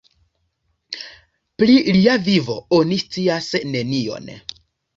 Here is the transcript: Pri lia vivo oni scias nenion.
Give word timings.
Pri 1.59 1.75
lia 1.99 2.17
vivo 2.29 2.57
oni 2.81 2.99
scias 3.05 3.53
nenion. 3.77 4.37